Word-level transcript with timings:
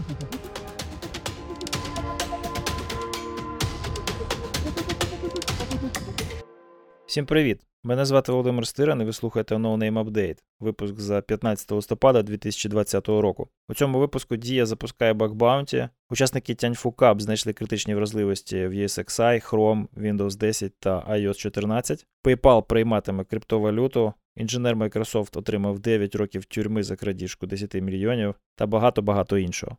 Всім 7.06 7.26
привіт! 7.26 7.60
Мене 7.84 8.04
звати 8.04 8.32
Володимир 8.32 8.66
Стиран 8.66 9.00
і 9.00 9.04
ви 9.04 9.12
слухаєте 9.12 9.54
No 9.54 9.76
Name 9.76 10.04
Update, 10.04 10.38
випуск 10.60 10.98
за 10.98 11.20
15 11.20 11.72
листопада 11.72 12.22
2020 12.22 13.08
року. 13.08 13.48
У 13.68 13.74
цьому 13.74 13.98
випуску 13.98 14.36
Дія 14.36 14.66
запускає 14.66 15.12
Bounty, 15.12 15.88
Учасники 16.10 16.52
Tianfu 16.52 16.94
Cup 16.94 17.20
знайшли 17.20 17.52
критичні 17.52 17.94
вразливості 17.94 18.66
в 18.66 18.72
ESXi, 18.72 19.50
Chrome, 19.50 19.86
Windows 19.96 20.36
10 20.36 20.80
та 20.80 21.06
iOS 21.10 21.34
14. 21.34 22.06
PayPal 22.24 22.62
прийматиме 22.62 23.24
криптовалюту. 23.24 24.14
Інженер 24.36 24.76
Microsoft 24.76 25.38
отримав 25.38 25.78
9 25.78 26.14
років 26.14 26.44
тюрми 26.44 26.82
за 26.82 26.96
крадіжку 26.96 27.46
10 27.46 27.74
мільйонів 27.74 28.34
та 28.54 28.66
багато-багато 28.66 29.38
іншого. 29.38 29.76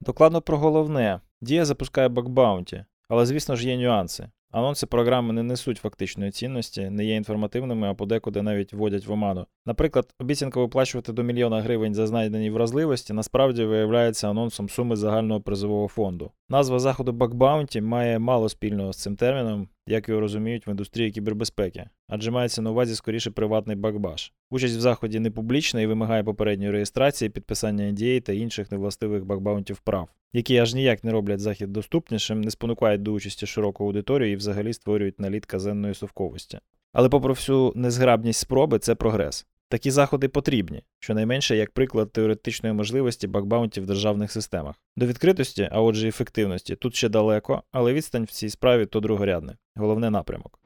Докладно 0.00 0.42
про 0.42 0.58
головне. 0.58 1.20
Дія 1.40 1.64
запускає 1.64 2.08
bug 2.08 2.31
bounty, 2.31 2.84
але, 3.08 3.26
звісно 3.26 3.56
ж, 3.56 3.68
є 3.68 3.76
нюанси. 3.76 4.28
Анонси 4.50 4.86
програми 4.86 5.32
не 5.32 5.42
несуть 5.42 5.78
фактичної 5.78 6.30
цінності, 6.30 6.90
не 6.90 7.04
є 7.04 7.16
інформативними, 7.16 7.88
а 7.88 7.94
подекуди 7.94 8.42
навіть 8.42 8.72
вводять 8.72 9.06
в 9.06 9.12
оману. 9.12 9.46
Наприклад, 9.66 10.14
обіцянка 10.20 10.60
виплачувати 10.60 11.12
до 11.12 11.22
мільйона 11.22 11.60
гривень 11.60 11.94
за 11.94 12.06
знайдені 12.06 12.50
вразливості 12.50 13.12
насправді 13.12 13.64
виявляється 13.64 14.30
анонсом 14.30 14.68
суми 14.68 14.96
загального 14.96 15.40
призового 15.40 15.88
фонду. 15.88 16.30
Назва 16.48 16.78
заходу 16.78 17.12
Bug 17.12 17.35
Bounty 17.35 17.80
має 17.80 18.18
мало 18.18 18.48
спільного 18.48 18.92
з 18.92 18.96
цим 18.96 19.16
терміном, 19.16 19.68
як 19.86 20.08
його 20.08 20.20
розуміють 20.20 20.66
в 20.66 20.70
індустрії 20.70 21.10
кібербезпеки, 21.10 21.88
адже 22.08 22.30
мається 22.30 22.62
на 22.62 22.70
увазі 22.70 22.94
скоріше 22.94 23.30
приватний 23.30 23.76
bug 23.76 23.97
bash. 23.97 24.32
Участь 24.50 24.76
в 24.76 24.80
заході 24.80 25.20
не 25.20 25.30
публічна 25.30 25.80
і 25.80 25.86
вимагає 25.86 26.24
попередньої 26.24 26.70
реєстрації, 26.70 27.28
підписання 27.28 27.84
NDA 27.84 28.20
та 28.20 28.32
інших 28.32 28.70
невластивих 28.70 29.24
bug 29.24 29.42
bounty 29.42 29.78
вправ, 29.78 30.08
які 30.32 30.58
аж 30.58 30.74
ніяк 30.74 31.04
не 31.04 31.12
роблять 31.12 31.40
захід 31.40 31.72
доступнішим, 31.72 32.40
не 32.40 32.50
спонукають 32.50 33.02
до 33.02 33.12
участі 33.12 33.46
широку 33.46 33.84
аудиторію 33.84 34.32
і 34.32 34.36
взагалі 34.36 34.72
створюють 34.72 35.20
наліт 35.20 35.46
казенної 35.46 35.94
совковості. 35.94 36.58
Але 36.92 37.08
попри 37.08 37.32
всю 37.32 37.72
незграбність 37.74 38.40
спроби, 38.40 38.78
це 38.78 38.94
прогрес. 38.94 39.46
Такі 39.68 39.90
заходи 39.90 40.28
потрібні, 40.28 40.82
щонайменше 40.98 41.56
як 41.56 41.70
приклад 41.70 42.12
теоретичної 42.12 42.74
можливості 42.74 43.26
бакбаунтів 43.26 43.82
в 43.82 43.86
державних 43.86 44.32
системах. 44.32 44.74
До 44.96 45.06
відкритості, 45.06 45.68
а 45.72 45.82
отже, 45.82 46.08
ефективності, 46.08 46.76
тут 46.76 46.94
ще 46.94 47.08
далеко, 47.08 47.62
але 47.72 47.92
відстань 47.92 48.24
в 48.24 48.30
цій 48.30 48.50
справі 48.50 48.86
то 48.86 49.00
другорядне. 49.00 49.56
Головне 49.76 50.10
напрямок. 50.10 50.60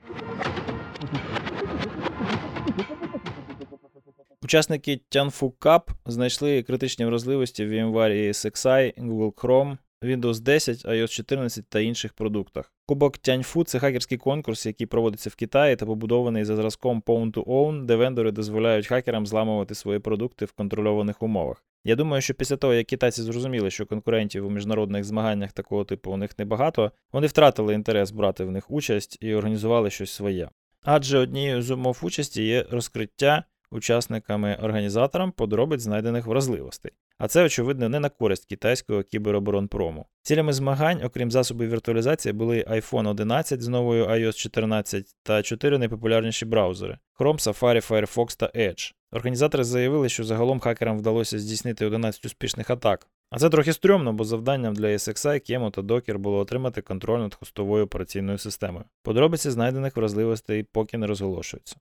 Учасники 4.43 5.01
Tianfu 5.11 5.53
Cup 5.61 5.81
знайшли 6.07 6.63
критичні 6.63 7.05
вразливості 7.07 7.67
в 7.67 7.73
VMware 7.73 8.29
ESXi, 8.29 9.05
Google 9.05 9.33
Chrome, 9.35 9.77
Windows 10.03 10.41
10, 10.41 10.85
iOS 10.87 11.09
14 11.09 11.69
та 11.69 11.81
інших 11.81 12.13
продуктах. 12.13 12.73
Кубок 12.87 13.19
Тяньфу 13.19 13.65
це 13.65 13.79
хакерський 13.79 14.19
конкурс, 14.19 14.67
який 14.67 14.87
проводиться 14.87 15.31
в 15.31 15.35
Китаї 15.35 15.77
та 15.77 15.87
побудований 15.87 16.45
за 16.45 16.57
зразком 16.57 17.03
Pawn 17.07 17.33
to 17.33 17.45
Own, 17.45 17.85
де 17.85 17.97
вендори 17.97 18.33
дозволяють 18.33 18.87
хакерам 18.87 19.27
зламувати 19.27 19.75
свої 19.75 19.99
продукти 19.99 20.45
в 20.45 20.53
контрольованих 20.53 21.23
умовах. 21.23 21.65
Я 21.85 21.97
думаю, 21.97 22.23
що 22.23 22.35
після 22.35 22.57
того, 22.57 22.75
як 22.75 22.87
китайці 22.87 23.23
зрозуміли, 23.23 23.71
що 23.71 23.87
конкурентів 23.87 24.47
у 24.47 24.51
міжнародних 24.51 25.05
змаганнях 25.05 25.53
такого 25.53 25.85
типу 25.85 26.13
у 26.13 26.17
них 26.17 26.39
небагато, 26.39 26.93
вони 27.13 27.27
втратили 27.27 27.75
інтерес 27.75 28.11
брати 28.11 28.45
в 28.45 28.51
них 28.51 28.71
участь 28.71 29.19
і 29.21 29.35
організували 29.35 29.91
щось 29.91 30.11
своє. 30.11 30.49
Адже 30.83 31.19
однією 31.19 31.63
з 31.63 31.71
умов 31.71 31.99
участі 32.03 32.45
є 32.45 32.67
розкриття 32.71 33.45
учасниками-організаторам 33.71 35.33
подробиць 35.33 35.81
знайдених 35.81 36.27
вразливостей. 36.27 36.93
А 37.21 37.29
це, 37.29 37.45
очевидно, 37.45 37.89
не 37.89 38.01
на 38.01 38.09
користь 38.09 38.45
китайського 38.45 39.03
кібероборонпрому. 39.03 40.07
Цілями 40.23 40.53
змагань, 40.53 41.01
окрім 41.05 41.31
засобів 41.31 41.71
віртуалізації, 41.71 42.33
були 42.33 42.65
iPhone 42.71 43.09
11 43.09 43.63
з 43.63 43.69
новою 43.69 44.07
iOS 44.07 44.33
14 44.33 45.07
та 45.23 45.43
чотири 45.43 45.79
найпопулярніші 45.79 46.45
браузери 46.45 46.99
Chrome, 47.19 47.41
Safari, 47.41 47.89
Firefox 47.89 48.39
та 48.39 48.47
Edge. 48.47 48.93
Організатори 49.13 49.65
заявили, 49.65 50.09
що 50.09 50.25
загалом 50.25 50.61
хакерам 50.61 50.99
вдалося 50.99 51.39
здійснити 51.39 51.87
11 51.87 52.27
успішних 52.27 52.71
атак. 52.71 53.07
А 53.31 53.39
це 53.39 53.51
трохи 53.51 53.73
стрьомно, 53.73 54.13
бо 54.13 54.25
завданням 54.25 54.75
для 54.75 54.87
SXI, 54.87 55.51
Kemo 55.51 55.71
та 55.71 55.83
Docker 55.83 56.19
було 56.19 56.39
отримати 56.39 56.83
контроль 56.83 57.19
над 57.19 57.35
хостовою 57.35 57.85
операційною 57.85 58.39
системою. 58.39 58.85
Подробиці 59.03 59.51
знайдених 59.51 59.97
вразливостей 59.97 60.63
поки 60.63 60.99
не 60.99 61.07
розголошуються. 61.07 61.77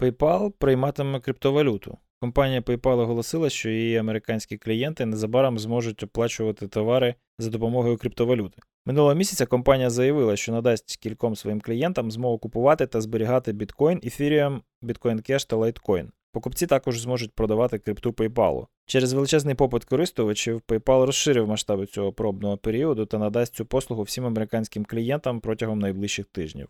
PayPal 0.00 0.52
прийматиме 0.58 1.20
криптовалюту. 1.20 1.98
Компанія 2.20 2.60
PayPal 2.60 3.00
оголосила, 3.00 3.50
що 3.50 3.70
її 3.70 3.96
американські 3.96 4.56
клієнти 4.56 5.06
незабаром 5.06 5.58
зможуть 5.58 6.02
оплачувати 6.02 6.68
товари 6.68 7.14
за 7.38 7.50
допомогою 7.50 7.96
криптовалюти. 7.96 8.58
Минулого 8.86 9.14
місяця 9.14 9.46
компанія 9.46 9.90
заявила, 9.90 10.36
що 10.36 10.52
надасть 10.52 10.96
кільком 10.96 11.36
своїм 11.36 11.60
клієнтам 11.60 12.10
змогу 12.10 12.38
купувати 12.38 12.86
та 12.86 13.00
зберігати 13.00 13.52
біткоін, 13.52 13.98
Ethereum, 13.98 14.60
Bitcoin 14.82 15.30
Cash 15.30 15.48
та 15.48 15.56
Litecoin. 15.56 16.08
Покупці 16.32 16.66
також 16.66 17.00
зможуть 17.00 17.32
продавати 17.32 17.78
крипту 17.78 18.10
PayPal. 18.10 18.66
Через 18.86 19.12
величезний 19.12 19.54
попит 19.54 19.84
користувачів 19.84 20.62
PayPal 20.68 21.06
розширив 21.06 21.48
масштаби 21.48 21.86
цього 21.86 22.12
пробного 22.12 22.56
періоду 22.56 23.06
та 23.06 23.18
надасть 23.18 23.54
цю 23.54 23.66
послугу 23.66 24.02
всім 24.02 24.26
американським 24.26 24.84
клієнтам 24.84 25.40
протягом 25.40 25.78
найближчих 25.78 26.26
тижнів. 26.26 26.68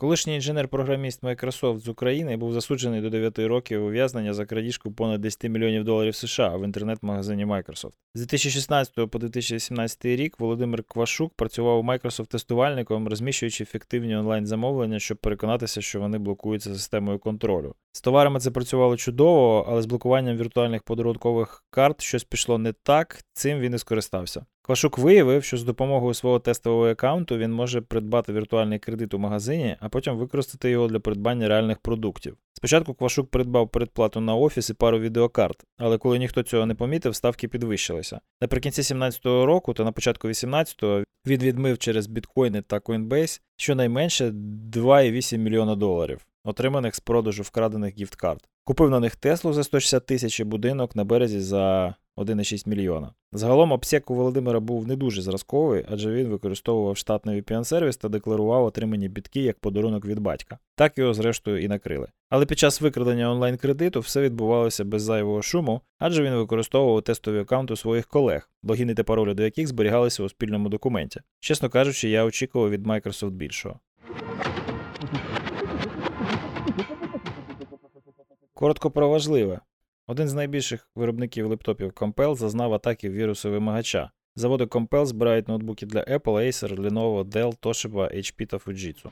Колишній 0.00 0.34
інженер-програміст 0.34 1.22
Microsoft 1.22 1.78
з 1.78 1.88
України 1.88 2.36
був 2.36 2.52
засуджений 2.52 3.00
до 3.00 3.10
9 3.10 3.38
років 3.38 3.84
ув'язнення 3.84 4.34
за 4.34 4.46
крадіжку 4.46 4.92
понад 4.92 5.20
10 5.20 5.44
мільйонів 5.44 5.84
доларів 5.84 6.14
США 6.14 6.56
в 6.56 6.64
інтернет-магазині 6.64 7.46
Microsoft. 7.46 7.92
З 8.14 8.20
2016 8.20 9.10
по 9.10 9.18
2017 9.18 10.04
рік 10.04 10.40
Володимир 10.40 10.82
Квашук 10.82 11.34
працював 11.34 11.78
у 11.78 11.82
Microsoft 11.82 12.26
тестувальником, 12.26 13.08
розміщуючи 13.08 13.64
фіктивні 13.64 14.16
онлайн-замовлення, 14.16 14.98
щоб 14.98 15.18
переконатися, 15.18 15.82
що 15.82 16.00
вони 16.00 16.18
блокуються 16.18 16.74
системою 16.74 17.18
контролю. 17.18 17.74
З 17.92 18.00
товарами 18.00 18.40
це 18.40 18.50
працювало 18.50 18.96
чудово, 18.96 19.66
але 19.68 19.82
з 19.82 19.86
блокуванням 19.86 20.36
віртуальних 20.36 20.82
подарункових 20.82 21.64
карт 21.70 22.00
щось 22.00 22.24
пішло 22.24 22.58
не 22.58 22.72
так, 22.72 23.24
цим 23.32 23.60
він 23.60 23.74
і 23.74 23.78
скористався. 23.78 24.46
Квашук 24.62 24.98
виявив, 24.98 25.44
що 25.44 25.56
з 25.56 25.64
допомогою 25.64 26.14
свого 26.14 26.38
тестового 26.38 26.88
аккаунту 26.88 27.38
він 27.38 27.52
може 27.52 27.80
придбати 27.80 28.32
віртуальний 28.32 28.78
кредит 28.78 29.14
у 29.14 29.18
магазині, 29.18 29.76
а 29.80 29.88
потім 29.88 30.16
використати 30.16 30.70
його 30.70 30.88
для 30.88 31.00
придбання 31.00 31.48
реальних 31.48 31.78
продуктів. 31.78 32.36
Спочатку 32.52 32.94
Квашук 32.94 33.30
придбав 33.30 33.68
передплату 33.68 34.20
на 34.20 34.34
офіс 34.34 34.70
і 34.70 34.74
пару 34.74 34.98
відеокарт, 34.98 35.64
але 35.78 35.98
коли 35.98 36.18
ніхто 36.18 36.42
цього 36.42 36.66
не 36.66 36.74
помітив, 36.74 37.14
ставки 37.14 37.48
підвищилися. 37.48 38.20
Наприкінці 38.40 38.76
2017 38.76 39.24
року 39.24 39.74
та 39.74 39.84
на 39.84 39.92
початку 39.92 40.28
2018 40.28 41.06
він 41.26 41.40
відмив 41.40 41.78
через 41.78 42.06
біткоїни 42.06 42.62
та 42.62 42.78
Coinbase 42.78 43.40
щонайменше 43.56 44.30
2,8 44.30 45.38
мільйона 45.38 45.74
доларів, 45.74 46.26
отриманих 46.44 46.94
з 46.94 47.00
продажу 47.00 47.42
вкрадених 47.42 47.98
гіфткарт. 47.98 48.48
Купив 48.64 48.90
на 48.90 49.00
них 49.00 49.16
Теслу 49.16 49.52
за 49.52 49.64
160 49.64 50.06
тисяч 50.06 50.40
і 50.40 50.44
будинок 50.44 50.96
на 50.96 51.04
березі 51.04 51.40
за 51.40 51.94
1,6 52.16 52.68
мільйона. 52.68 53.12
Загалом 53.32 53.72
обсек 53.72 54.10
у 54.10 54.14
Володимира 54.14 54.60
був 54.60 54.88
не 54.88 54.96
дуже 54.96 55.22
зразковий, 55.22 55.84
адже 55.90 56.12
він 56.12 56.28
використовував 56.28 56.96
штатний 56.96 57.42
VPN-сервіс 57.42 58.00
та 58.00 58.08
декларував 58.08 58.64
отримані 58.64 59.08
бітки 59.08 59.40
як 59.40 59.58
подарунок 59.58 60.04
від 60.04 60.18
батька. 60.18 60.58
Так 60.74 60.98
його, 60.98 61.14
зрештою, 61.14 61.62
і 61.62 61.68
накрили. 61.68 62.08
Але 62.30 62.46
під 62.46 62.58
час 62.58 62.80
викрадення 62.80 63.30
онлайн-кредиту 63.30 64.00
все 64.00 64.20
відбувалося 64.20 64.84
без 64.84 65.02
зайвого 65.02 65.42
шуму, 65.42 65.80
адже 65.98 66.22
він 66.22 66.34
використовував 66.34 67.02
тестові 67.02 67.38
аккаунти 67.38 67.76
своїх 67.76 68.06
колег, 68.06 68.50
логіни 68.62 68.94
та 68.94 69.04
паролі 69.04 69.34
до 69.34 69.42
яких 69.42 69.66
зберігалися 69.66 70.22
у 70.22 70.28
спільному 70.28 70.68
документі. 70.68 71.20
Чесно 71.40 71.68
кажучи, 71.68 72.08
я 72.08 72.24
очікував 72.24 72.70
від 72.70 72.86
Microsoft 72.86 73.30
більшого. 73.30 73.80
Коротко 78.54 78.90
про 78.90 79.08
важливе. 79.08 79.60
Один 80.10 80.28
з 80.28 80.34
найбільших 80.34 80.88
виробників 80.94 81.46
лептопів 81.46 81.90
Compel 81.90 82.34
зазнав 82.34 82.74
атаки 82.74 83.10
вірусу 83.10 83.50
вимагача. 83.50 84.10
Заводи 84.36 84.64
Compel 84.64 85.06
збирають 85.06 85.48
ноутбуки 85.48 85.86
для 85.86 86.00
Apple, 86.00 86.46
Acer, 86.46 86.80
Lenovo, 86.80 87.24
Dell, 87.24 87.58
Toshiba, 87.58 88.16
HP 88.16 88.46
та 88.46 88.56
Fujitsu. 88.56 89.10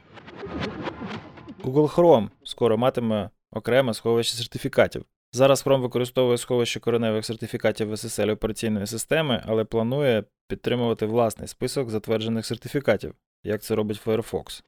Google 1.64 1.94
Chrome 1.94 2.28
скоро 2.44 2.78
матиме 2.78 3.30
окреме 3.50 3.94
сховище 3.94 4.36
сертифікатів. 4.36 5.04
Зараз 5.32 5.66
Chrome 5.66 5.80
використовує 5.80 6.38
сховище 6.38 6.80
кореневих 6.80 7.24
сертифікатів 7.24 7.92
SSL 7.92 8.30
операційної 8.30 8.86
системи, 8.86 9.42
але 9.46 9.64
планує 9.64 10.24
підтримувати 10.48 11.06
власний 11.06 11.48
список 11.48 11.90
затверджених 11.90 12.46
сертифікатів, 12.46 13.14
як 13.44 13.62
це 13.62 13.74
робить 13.74 14.00
Firefox. 14.06 14.62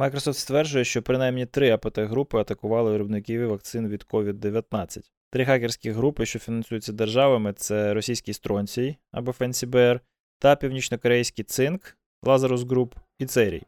Microsoft 0.00 0.32
стверджує, 0.32 0.84
що 0.84 1.02
принаймні 1.02 1.46
три 1.46 1.70
АПТ-групи 1.70 2.38
атакували 2.38 2.90
виробників 2.90 3.48
вакцин 3.48 3.88
від 3.88 4.06
COVID-19. 4.10 5.00
Три 5.30 5.44
хакерські 5.44 5.90
групи, 5.90 6.26
що 6.26 6.38
фінансуються 6.38 6.92
державами, 6.92 7.52
це 7.52 7.94
російський 7.94 8.34
Стронцій 8.34 8.96
або 9.12 9.30
FancyBear, 9.30 10.00
та 10.38 10.56
північнокорейський 10.56 11.44
цинк 11.44 11.96
Lazarus 12.22 12.58
Group 12.58 12.92
і 13.18 13.26
Церій. 13.26 13.62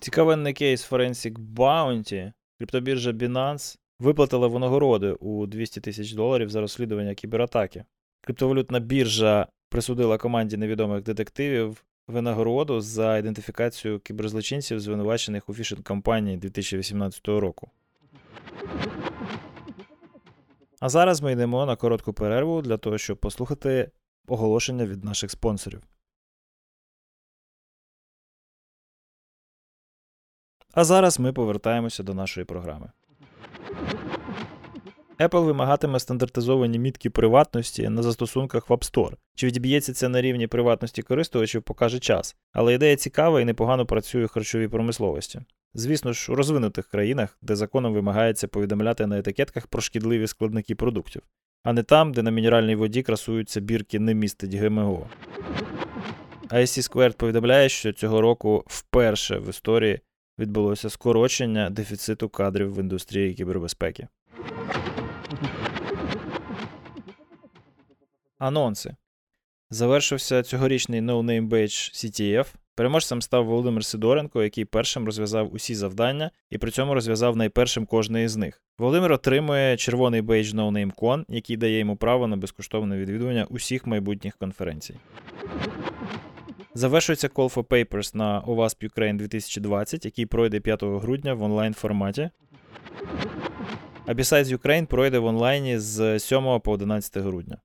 Цікавенний 0.00 0.52
кейс 0.52 0.90
Forensic 0.90 1.34
Bounty, 1.54 2.32
криптобіржа 2.58 3.10
Binance 3.10 3.78
виплатила 3.98 4.46
винагороди 4.46 5.12
у 5.12 5.46
200 5.46 5.80
тисяч 5.80 6.12
доларів 6.12 6.50
за 6.50 6.60
розслідування 6.60 7.14
кібератаки. 7.14 7.84
Криптовалютна 8.20 8.80
біржа 8.80 9.46
присудила 9.68 10.18
команді 10.18 10.56
невідомих 10.56 11.02
детективів 11.02 11.84
винагороду 12.06 12.80
за 12.80 13.18
ідентифікацію 13.18 14.00
кіберзлочинців, 14.00 14.80
звинувачених 14.80 15.48
у 15.48 15.54
фішинг 15.54 15.82
кампанії 15.82 16.36
2018 16.36 17.28
року. 17.28 17.70
А 20.80 20.88
зараз 20.88 21.20
ми 21.20 21.32
йдемо 21.32 21.66
на 21.66 21.76
коротку 21.76 22.12
перерву 22.12 22.62
для 22.62 22.76
того, 22.76 22.98
щоб 22.98 23.18
послухати 23.18 23.90
оголошення 24.26 24.86
від 24.86 25.04
наших 25.04 25.30
спонсорів. 25.30 25.82
А 30.72 30.84
зараз 30.84 31.20
ми 31.20 31.32
повертаємося 31.32 32.02
до 32.02 32.14
нашої 32.14 32.44
програми. 32.46 32.90
Apple 35.18 35.44
вимагатиме 35.44 36.00
стандартизовані 36.00 36.78
мітки 36.78 37.10
приватності 37.10 37.88
на 37.88 38.02
застосунках 38.02 38.70
в 38.70 38.72
App 38.72 38.92
Store. 38.92 39.12
Чи 39.34 39.46
відіб'ється 39.46 39.92
це 39.92 40.08
на 40.08 40.20
рівні 40.20 40.46
приватності 40.46 41.02
користувачів, 41.02 41.62
покаже 41.62 41.98
час. 41.98 42.36
Але 42.52 42.74
ідея 42.74 42.96
цікава 42.96 43.40
і 43.40 43.44
непогано 43.44 43.86
працює 43.86 44.24
в 44.24 44.28
харчовій 44.28 44.68
промисловості. 44.68 45.40
Звісно 45.74 46.12
ж, 46.12 46.32
у 46.32 46.34
розвинутих 46.34 46.86
країнах, 46.86 47.38
де 47.42 47.56
законом 47.56 47.94
вимагається 47.94 48.48
повідомляти 48.48 49.06
на 49.06 49.18
етикетках 49.18 49.66
про 49.66 49.80
шкідливі 49.80 50.26
складники 50.26 50.74
продуктів, 50.74 51.22
а 51.64 51.72
не 51.72 51.82
там, 51.82 52.12
де 52.12 52.22
на 52.22 52.30
мінеральній 52.30 52.76
воді 52.76 53.02
красуються 53.02 53.60
бірки 53.60 53.98
не 53.98 54.14
містить 54.14 54.54
ГМО. 54.54 55.06
IC 56.48 56.92
Squared 56.92 57.16
повідомляє, 57.16 57.68
що 57.68 57.92
цього 57.92 58.20
року 58.20 58.64
вперше 58.66 59.38
в 59.38 59.48
історії 59.48 60.00
відбулося 60.38 60.90
скорочення 60.90 61.70
дефіциту 61.70 62.28
кадрів 62.28 62.74
в 62.74 62.80
індустрії 62.80 63.34
кібербезпеки. 63.34 64.08
Анонси. 68.38 68.96
Завершився 69.70 70.42
цьогорічний 70.42 71.00
No 71.00 71.22
Name 71.22 71.48
Badge 71.48 71.94
CTF. 71.94 72.46
Переможцем 72.74 73.22
став 73.22 73.46
Володимир 73.46 73.84
Сидоренко, 73.84 74.42
який 74.42 74.64
першим 74.64 75.06
розв'язав 75.06 75.54
усі 75.54 75.74
завдання 75.74 76.30
і 76.50 76.58
при 76.58 76.70
цьому 76.70 76.94
розв'язав 76.94 77.36
найпершим 77.36 77.86
кожне 77.86 78.22
із 78.22 78.36
них. 78.36 78.62
Володимир 78.78 79.12
отримує 79.12 79.76
червоний 79.76 80.22
бейдж 80.22 80.54
No 80.54 80.72
Name 80.72 80.94
Con, 80.94 81.24
який 81.28 81.56
дає 81.56 81.78
йому 81.78 81.96
право 81.96 82.26
на 82.26 82.36
безкоштовне 82.36 82.96
відвідування 82.96 83.46
усіх 83.50 83.86
майбутніх 83.86 84.36
конференцій. 84.36 84.94
Завершується 86.74 87.28
Call 87.28 87.54
for 87.54 87.64
Papers 87.64 88.16
на 88.16 88.42
OWASP 88.42 88.90
Ukraine 88.90 89.16
2020, 89.16 90.04
який 90.04 90.26
пройде 90.26 90.60
5 90.60 90.82
грудня 90.82 91.34
в 91.34 91.42
онлайн 91.42 91.74
форматі. 91.74 92.30
А 94.06 94.12
Besides 94.12 94.56
Ukraine 94.56 94.86
пройде 94.86 95.18
в 95.18 95.24
онлайні 95.24 95.78
з 95.78 96.18
7 96.18 96.60
по 96.60 96.72
11 96.72 97.16
грудня. 97.16 97.58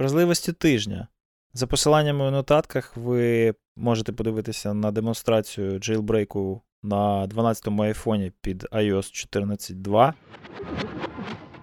Вразливості 0.00 0.52
тижня. 0.52 1.08
За 1.52 1.66
посиланнями 1.66 2.28
у 2.28 2.30
нотатках 2.30 2.96
ви 2.96 3.54
можете 3.76 4.12
подивитися 4.12 4.74
на 4.74 4.90
демонстрацію 4.90 5.78
джейлбрейку 5.78 6.62
на 6.82 7.26
12-му 7.26 7.82
айфоні 7.82 8.32
під 8.40 8.62
iOS 8.62 9.32
14.2. 9.34 10.12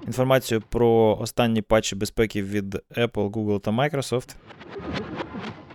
Інформацію 0.05 0.61
про 0.69 1.17
останні 1.21 1.61
патчі 1.61 1.95
безпеки 1.95 2.43
від 2.43 2.75
Apple, 2.75 3.31
Google 3.31 3.59
та 3.59 3.71
Microsoft. 3.71 4.35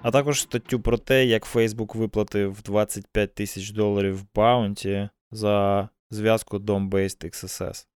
А 0.03 0.11
також 0.11 0.41
статтю 0.41 0.81
про 0.81 0.99
те, 0.99 1.27
як 1.27 1.55
Facebook 1.55 1.97
виплатив 1.97 2.63
25 2.63 3.35
тисяч 3.35 3.71
доларів 3.71 4.25
баунті 4.35 5.09
за 5.31 5.89
зв'язку 6.11 6.59
DOM-based 6.59 7.25
XSS. 7.25 7.87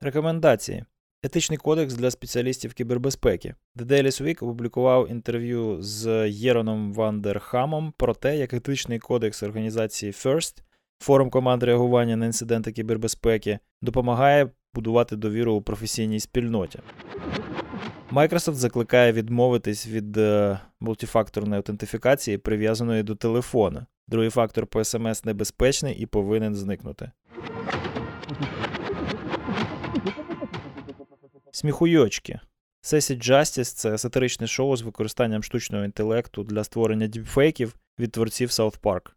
Рекомендації. 0.00 0.84
Етичний 1.22 1.58
кодекс 1.58 1.94
для 1.94 2.10
спеціалістів 2.10 2.74
кібербезпеки. 2.74 3.54
The 3.76 3.84
Daily 3.84 4.22
Week 4.22 4.44
опублікував 4.44 5.10
інтерв'ю 5.10 5.82
з 5.82 6.28
Єроном 6.28 6.92
Вандерхамом 6.92 7.92
про 7.96 8.14
те, 8.14 8.36
як 8.36 8.52
етичний 8.52 8.98
кодекс 8.98 9.42
організації 9.42 10.12
FIRST, 10.12 10.62
форум 10.98 11.30
команд 11.30 11.62
реагування 11.62 12.16
на 12.16 12.26
інциденти 12.26 12.72
кібербезпеки, 12.72 13.58
допомагає 13.82 14.50
будувати 14.74 15.16
довіру 15.16 15.54
у 15.54 15.62
професійній 15.62 16.20
спільноті. 16.20 16.78
Microsoft 18.12 18.54
закликає 18.54 19.12
відмовитись 19.12 19.86
від 19.86 20.16
е, 20.16 20.60
мультифакторної 20.80 21.56
аутентифікації, 21.56 22.38
прив'язаної 22.38 23.02
до 23.02 23.14
телефона. 23.14 23.86
Другий 24.08 24.30
фактор 24.30 24.66
по 24.66 24.78
SMS 24.78 25.26
небезпечний 25.26 25.94
і 25.94 26.06
повинен 26.06 26.54
зникнути. 26.54 27.10
Сміхуйочки. 31.52 32.40
Сесі 32.80 33.14
Justice 33.14 33.74
це 33.74 33.98
сатиричне 33.98 34.46
шоу 34.46 34.76
з 34.76 34.82
використанням 34.82 35.42
штучного 35.42 35.84
інтелекту 35.84 36.44
для 36.44 36.64
створення 36.64 37.06
діпфейків 37.06 37.74
від 37.98 38.12
творців 38.12 38.48
South 38.48 38.80
Park. 38.80 39.10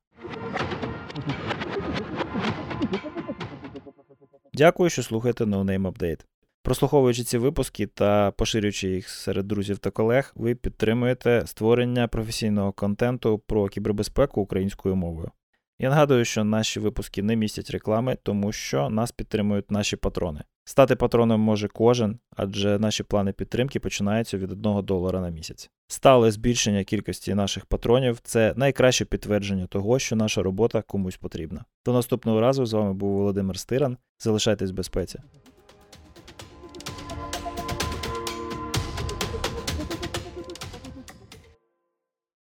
Дякую, 4.54 4.90
що 4.90 5.04
слухаєте 5.04 5.44
No 5.44 5.64
Name 5.64 5.92
Update. 5.92 6.26
Прослуховуючи 6.64 7.24
ці 7.24 7.38
випуски 7.38 7.88
та 7.88 8.32
поширюючи 8.32 8.90
їх 8.90 9.10
серед 9.10 9.48
друзів 9.48 9.78
та 9.78 9.92
колег, 9.92 10.32
ви 10.36 10.56
підтримуєте 10.56 11.44
створення 11.46 12.08
професійного 12.08 12.72
контенту 12.72 13.40
про 13.40 13.68
кібербезпеку 13.68 14.42
українською 14.42 14.96
мовою. 14.96 15.32
Я 15.80 15.90
нагадую, 15.90 16.26
що 16.26 16.44
наші 16.44 16.80
випуски 16.80 17.24
не 17.24 17.36
містять 17.36 17.72
реклами, 17.72 18.18
тому 18.24 18.52
що 18.52 18.90
нас 18.90 19.12
підтримують 19.12 19.72
наші 19.72 19.96
патрони. 19.96 20.42
Стати 20.64 20.96
патроном 20.96 21.42
може 21.42 21.68
кожен, 21.68 22.20
адже 22.36 22.80
наші 22.80 23.04
плани 23.04 23.34
підтримки 23.34 23.80
починаються 23.80 24.38
від 24.38 24.52
1 24.52 24.86
долара 24.86 25.22
на 25.22 25.30
місяць. 25.30 25.70
Стале 25.88 26.32
збільшення 26.32 26.84
кількості 26.84 27.34
наших 27.34 27.66
патронів 27.66 28.20
це 28.24 28.54
найкраще 28.56 29.06
підтвердження 29.06 29.68
того, 29.68 30.00
що 30.00 30.16
наша 30.16 30.44
робота 30.44 30.82
комусь 30.82 31.18
потрібна. 31.18 31.66
До 31.86 31.94
наступного 31.94 32.42
разу 32.42 32.66
з 32.66 32.74
вами 32.74 32.94
був 32.94 33.12
Володимир 33.12 33.60
Стиран. 33.60 33.98
Залишайтесь 34.20 34.72
в 34.72 34.74
безпеці. 34.74 35.20